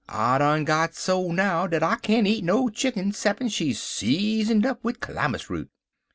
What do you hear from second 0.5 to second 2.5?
got so now dat I can't eat